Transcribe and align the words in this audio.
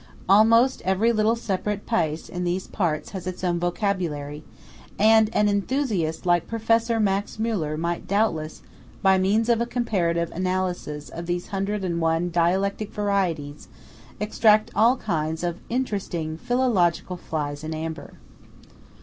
Almost 0.27 0.81
every 0.81 1.13
little 1.13 1.35
separate 1.35 1.85
"paese" 1.85 2.27
in 2.27 2.43
these 2.43 2.65
parts 2.65 3.11
has 3.11 3.27
its 3.27 3.43
own 3.43 3.59
vocabulary; 3.59 4.43
and 4.97 5.29
an 5.31 5.47
enthusiast 5.47 6.25
like 6.25 6.47
Professor 6.47 6.99
Max 6.99 7.37
Müller 7.37 7.77
might 7.77 8.07
doubtless, 8.07 8.63
by 9.03 9.19
means 9.19 9.47
of 9.47 9.61
a 9.61 9.67
comparative 9.67 10.31
analysis 10.31 11.09
of 11.09 11.27
these 11.27 11.49
hundred 11.49 11.83
and 11.83 12.01
one 12.01 12.31
dialectic 12.31 12.91
varieties, 12.91 13.67
extract 14.19 14.71
all 14.73 14.97
kinds 14.97 15.43
of 15.43 15.59
interesting 15.69 16.35
philological 16.35 17.15
flies 17.15 17.63
in 17.63 17.71
amber. 17.71 18.15